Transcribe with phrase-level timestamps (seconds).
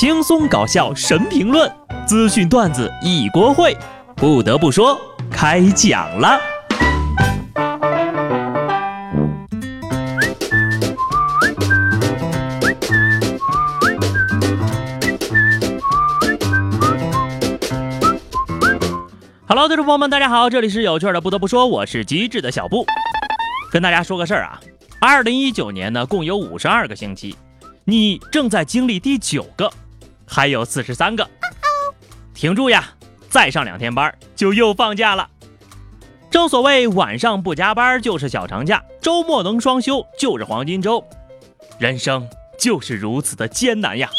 [0.00, 1.68] 轻松搞笑神评论，
[2.06, 3.76] 资讯段子一锅烩。
[4.14, 4.96] 不得不说，
[5.28, 6.38] 开讲了。
[19.48, 21.20] Hello，听众朋友们，大家好，这里是有趣的。
[21.20, 22.86] 不得不说，我是机智的小布，
[23.72, 24.60] 跟大家说个事儿啊。
[25.00, 27.34] 二零一九年呢，共有五十二个星期，
[27.84, 29.68] 你正在经历第九个。
[30.28, 31.26] 还有四十三个，
[32.34, 32.90] 挺住呀！
[33.30, 35.28] 再上两天班就又放假了。
[36.30, 41.02] 正所谓晚上不加班就是小长假，周末能双休就是黄金周。
[41.78, 42.28] 人生
[42.58, 44.10] 就是如此的艰难呀！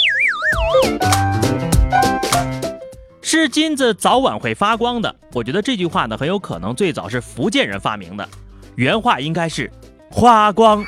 [3.21, 5.15] 是金子早晚会发光的。
[5.33, 8.27] 我觉得这句话呢，很有可能最早是福建人发明的，
[8.75, 9.71] 原话应该是
[10.09, 10.83] “花光”。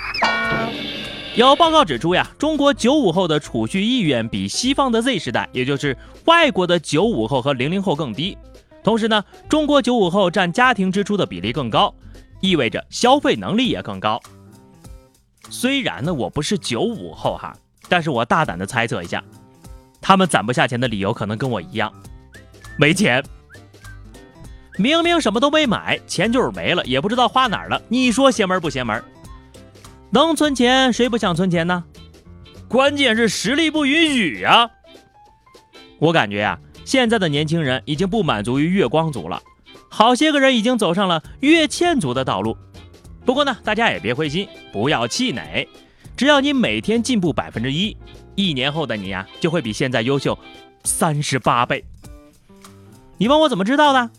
[1.35, 5.95] 有报告指出呀，中国九五后的储蓄意愿比西方的 Z 时代，也就是
[6.25, 8.37] 外国的九五后和零零后更低。
[8.83, 11.93] 同时呢，中国九五后占家庭支出的比例更高，
[12.41, 14.21] 意味着消费能力也更高。
[15.49, 17.55] 虽然呢，我不是九五后哈，
[17.87, 19.23] 但是我大胆的猜测一下，
[20.01, 21.93] 他们攒不下钱的理由可能跟我一样，
[22.77, 23.23] 没钱。
[24.77, 27.81] 明明什么都没买，钱就是没了，也不知道花哪儿了。
[27.87, 29.01] 你说邪门不邪门？
[30.13, 31.85] 能存钱，谁不想存钱呢？
[32.67, 34.69] 关键是实力不允许呀。
[35.99, 39.41] 我感觉呀，现在的年轻人已经不满足于月光族了，
[39.89, 42.57] 好些个人已经走上了月欠族的道路。
[43.25, 45.65] 不过呢，大家也别灰心，不要气馁，
[46.17, 47.95] 只要你每天进步百分之一，
[48.35, 50.37] 一年后的你呀，就会比现在优秀
[50.83, 51.85] 三十八倍。
[53.17, 54.09] 你问我怎么知道的？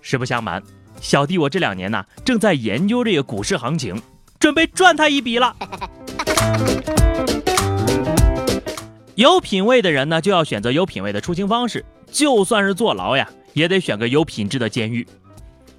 [0.00, 0.62] 实不相瞒，
[1.02, 4.00] 小弟我这两年呢，正在研究这个股市行情。
[4.44, 5.56] 准备赚他一笔了。
[9.14, 11.82] 有品位的人呢，就要选择有品位的出行方式。
[12.12, 15.08] 就算是坐牢呀，也得选个有品质的监狱。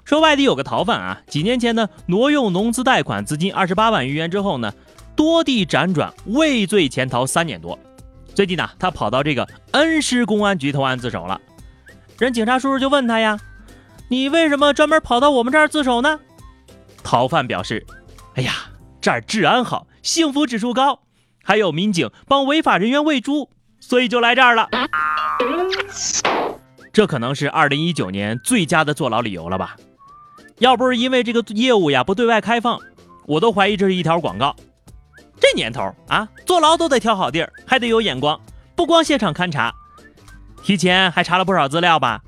[0.03, 4.73] 说外地有个逃犯啊，几年前呢，挪用农资贷款资金二十八万余元之后呢，
[5.15, 7.77] 多地辗转畏罪潜逃三年多。
[8.33, 11.39] 最近呢，他跑到这个恩施公安局投案自首了。
[12.17, 13.39] 人警察叔叔就问他呀
[14.09, 16.19] ：“你为什么专门跑到我们这儿自首呢？”
[17.03, 17.85] 逃犯表示。
[18.35, 18.53] 哎呀，
[18.99, 21.03] 这儿治安好，幸福指数高，
[21.41, 24.69] 还有民警帮违法人员喂猪，所以就来这儿了。
[26.91, 29.77] 这可能是二零一九年最佳的坐牢理由了吧？
[30.59, 32.79] 要不是因为这个业务呀不对外开放，
[33.25, 34.53] 我都怀疑这是一条广告。
[35.39, 38.39] 这年头啊，坐牢都得挑好地儿，还得有眼光，
[38.75, 39.73] 不光现场勘查，
[40.61, 42.21] 提前还查了不少资料吧？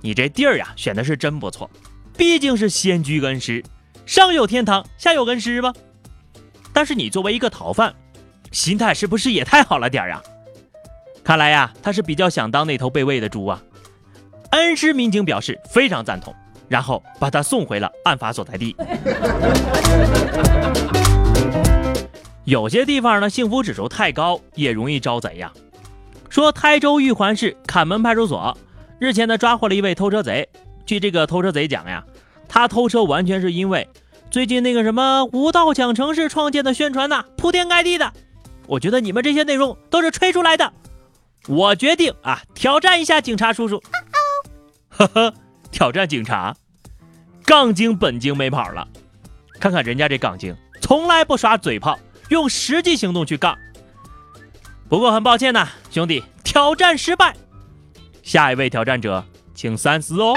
[0.00, 1.70] 你这地儿呀选的是真不错，
[2.16, 3.62] 毕竟是仙居恩师。
[4.04, 5.72] 上有天堂，下有恩师吧。
[6.72, 7.94] 但是你作为一个逃犯，
[8.50, 10.22] 心态是不是也太好了点呀？
[11.22, 13.62] 看来呀，他是比较想当那头被喂的猪啊。
[14.50, 16.34] 恩师民警表示非常赞同，
[16.68, 18.76] 然后把他送回了案发所在地。
[22.44, 25.52] 有些地方呢，幸福指数太高，也容易招贼呀。
[26.28, 28.56] 说台州玉环市坎门派出所
[28.98, 30.48] 日前呢，抓获了一位偷车贼。
[30.84, 32.04] 据这个偷车贼讲呀。
[32.54, 33.88] 他偷车完全是因为
[34.30, 38.12] 最近那个什么“无道抢城市”创建的宣传呐，铺天盖地的。
[38.66, 40.70] 我觉得你们这些内容都是吹出来的。
[41.48, 43.82] 我决定啊，挑战一下警察叔叔。
[44.90, 45.34] 呵呵，
[45.70, 46.54] 挑战警察，
[47.46, 48.86] 杠精本精没跑了。
[49.58, 51.98] 看看人家这杠精，从来不耍嘴炮，
[52.28, 53.56] 用实际行动去杠。
[54.90, 57.34] 不过很抱歉呐，兄弟，挑战失败。
[58.22, 59.24] 下一位挑战者，
[59.54, 60.34] 请三思哦。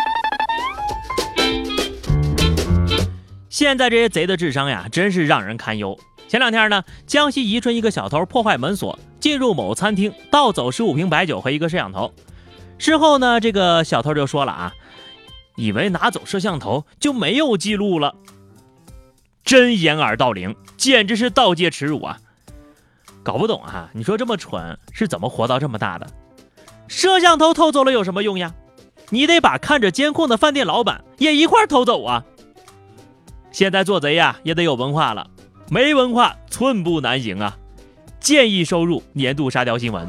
[3.55, 5.97] 现在这些贼的智商呀，真是让人堪忧。
[6.27, 12.13] 前两天呢，江西宜春一个小偷破坏门锁，进入某餐厅，盗走十五瓶白酒和一个摄像头。
[12.77, 14.73] 事后呢，这个小偷就说了啊，
[15.55, 18.15] 以为拿走摄像头就没有记录了。
[19.45, 22.19] 真掩耳盗铃，简直是盗窃耻辱啊！
[23.23, 26.05] 搞不懂啊，你说这么蠢是怎么活到这么大的？
[26.89, 28.53] 摄像头偷走了有什么用呀？
[29.11, 32.25] 你得把看着监控的饭店老板也一块偷走啊！
[33.55, 35.25] 现在做贼呀，也得有文化了，
[35.69, 37.57] 没文化寸步难行啊！
[38.19, 40.05] 建议收入年度沙雕新闻。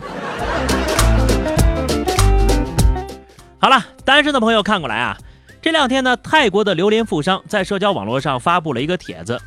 [3.60, 5.16] 好了，单身的朋友看过来啊，
[5.62, 9.40] 这两天呢，泰国的榴莲富商在社交网络上发布了一个帖子，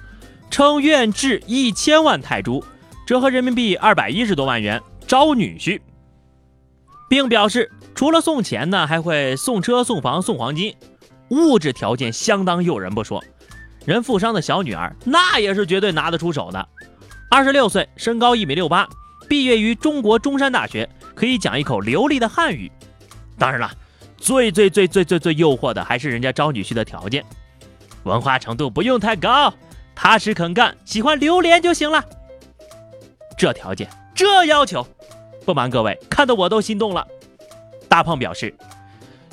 [0.50, 2.64] 称愿掷一千万泰铢，
[3.06, 5.82] 折合人民币二百一十多万元招女婿，
[7.10, 10.74] 并表示除了送钱呢，还会送车、送房、送黄金，
[11.32, 13.22] 物质条件相当诱人不说。
[13.90, 16.70] 人富商的小女儿，那也是绝对拿得出手的。
[17.28, 18.88] 二十六岁，身高一米六八，
[19.28, 22.72] 毕业于中国中山大学，可以讲一口流利的汉语。
[23.36, 23.72] 当然了，
[24.16, 27.26] 最最最最最最诱惑的还是人家招女婿的条件，
[28.04, 29.52] 文化程度不用太高，
[29.96, 32.06] 踏实肯干，喜欢榴莲就行了。
[33.40, 34.86] 这条件，这要求，
[35.48, 37.08] 不瞒各位，看得我都心动了。
[37.88, 38.54] 大胖表示，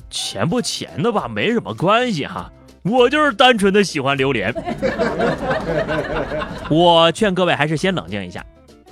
[0.08, 2.50] 钱不钱的吧，没什么关系哈。
[2.88, 4.54] 我就是单纯的喜欢榴莲。
[6.70, 8.44] 我劝各位还是先冷静一下，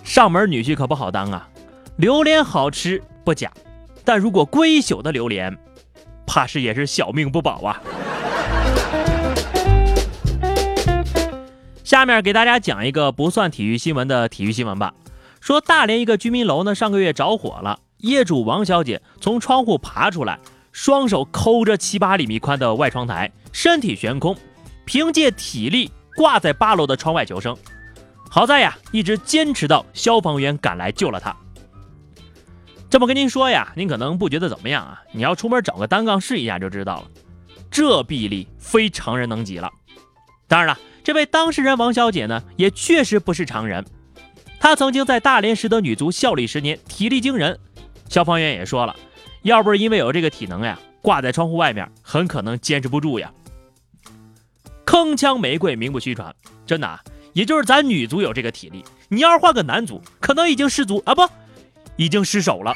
[0.03, 1.49] 上门女婿可不好当啊。
[1.97, 3.51] 榴莲好吃不假，
[4.05, 5.57] 但如果归宿的榴莲，
[6.27, 7.81] 怕是也是小命不保啊。
[11.85, 14.95] 下面给大家讲一个不算体育新闻的体育新闻吧。
[15.41, 20.39] 说大连一个居民楼呢，上个月着火了，业主王小姐从窗户爬出来，
[20.75, 23.31] 双手抠着七八厘米宽的外窗台。
[23.53, 24.37] 身体悬空，
[24.85, 27.57] 凭借体力挂在八楼的窗外求生。
[28.29, 31.35] 好在呀，一直坚持到消防员赶来救了他。
[32.91, 35.01] 这么跟您说呀，您可能不觉得怎么样啊？
[35.13, 37.07] 你要出门找个单杠试一下就知道了，
[37.71, 39.71] 这臂力非常人能及了。
[40.49, 43.85] 当然了，这位当事人王小姐呢，也确实不是常人。
[44.59, 47.57] 她曾经在大连实德女足效力十年，体力惊人。
[48.09, 48.97] 消防员也说了，
[49.45, 53.31] 要不是因为有这个体能呀，挂在窗户外面很可能坚持不住呀。
[54.87, 56.99] 铿锵玫瑰名不虚传，真的，啊
[57.35, 61.29] 也就是咱女足有这个体力，你要是换个男足，可能已经失足啊，不，
[61.97, 62.73] 已经失手了。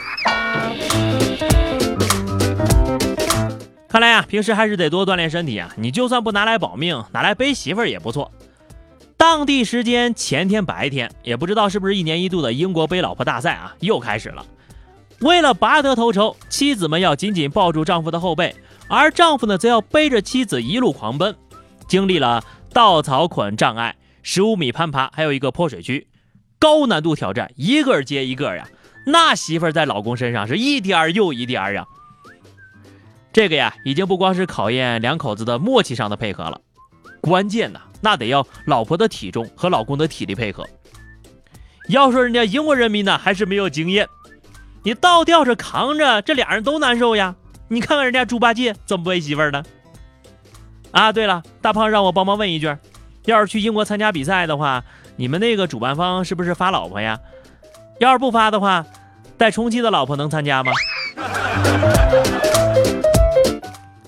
[3.88, 5.72] 看来呀，平时还是得多锻炼身体啊。
[5.78, 8.30] 你就算不拿来保命，拿来背媳妇儿也不错。
[9.16, 14.44] 当地时间前天白天，也不知道是不是一年一度的英国背老婆大赛啊，又开始了。
[15.20, 18.54] 为了拔得头筹，妻子们要紧紧抱住丈夫的后背，
[18.88, 21.34] 而丈夫呢，则要背着妻子一路狂奔。
[21.88, 26.06] 经历了稻草捆障碍、十五米攀爬，还有一个泼水区，
[26.58, 28.68] 高难度挑战，一个接一个呀。
[29.06, 31.86] 那媳妇在老公身上是一点儿又一点儿呀。
[33.32, 36.60] 这个呀，已经不光是考验两口子的默契上的配合了，
[37.20, 40.64] 关键呢，那得要老婆的体重和老公的体力配合。
[41.88, 44.06] 要说人家英国人民呢，还是没有经验，
[44.82, 47.34] 你倒吊着扛着，这俩人都难受呀。
[47.68, 49.64] 你看看人家猪八戒怎么背媳妇儿的。
[50.90, 52.74] 啊，对了，大胖让我帮忙问一句，
[53.26, 54.82] 要是去英国参加比赛的话，
[55.16, 57.18] 你们那个主办方是不是发老婆呀？
[58.00, 58.86] 要是不发的话，
[59.36, 60.72] 带充气的老婆能参加吗？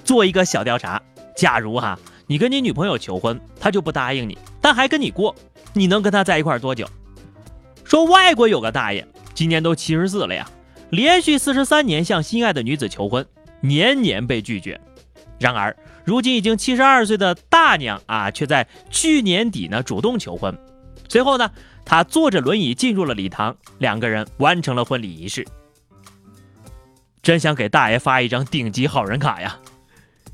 [0.05, 1.03] 做一个小调查，
[1.37, 5.35] 假如哈，你跟你女朋友求婚，她就不答应你，但还跟你过，
[5.75, 6.89] 你能跟她在一块多久？
[7.85, 10.49] 说外国有个大爷，今年都七十四了呀，
[10.91, 13.27] 连续四十三年向心爱的女子求婚，
[13.61, 14.81] 年年被拒绝。
[15.39, 20.57] 然而，如今已经七十二岁的大娘啊，却在去年底呢主动求婚。
[21.09, 21.51] 随后呢，
[21.85, 25.47] 她坐着轮椅进入了礼堂，两个人完成了婚礼仪式。
[27.23, 29.59] 真想给大爷发一张顶级好人卡呀！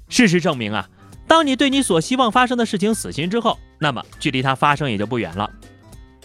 [0.09, 0.89] 事实证明啊，
[1.27, 5.51] 当你对你所希望发生的事情死心之后，那么距离它发生也就不远了。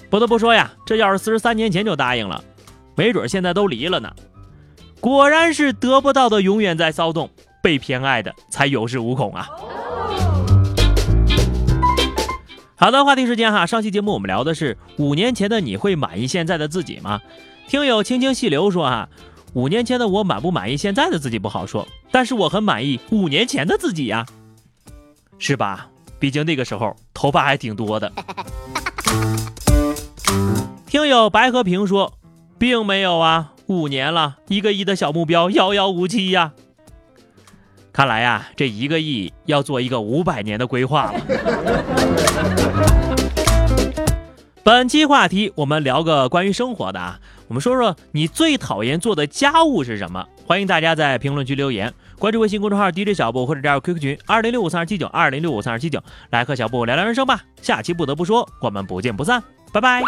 [0.10, 2.44] 不得不说呀，这要是四十三年前就答应了，
[3.02, 4.14] 没准现在都离了呢。
[5.00, 7.28] 果然是得不到的永远在骚动。
[7.64, 9.48] 被偏爱的才有恃无恐啊！
[12.76, 17.22] 好的，话题时间哈，上期节目我们聊的是五年前的你会满意现在的自己吗？
[17.68, 19.10] 听友轻轻细流说哈，
[19.54, 24.26] 五年前的我满不满意现在的自己不好说，但是我很满意五年前的自己呀，
[25.38, 25.88] 是吧？
[26.18, 28.12] 毕竟那个时候头发还挺多的。
[30.88, 32.12] 听友白和平说，
[32.62, 36.52] 并没有啊，五年了，一个亿的小目标遥遥无期呀。
[37.92, 41.20] 看来呀，这一个亿要做一个五百年的规划了。
[44.64, 50.24] 本期话题我们聊个关于生活的啊，我们说说你最讨厌做的家务是什么？
[50.46, 56.00] 欢迎大家在评论区留言，关注微信公众号 DJ 小布或者加入 QQ 群二零六五三二七九二零六五三二七九，
[56.30, 57.42] 来和小布聊聊人生吧。
[57.60, 59.42] 下期不得不说，我们不见不散，
[59.74, 60.04] 拜拜。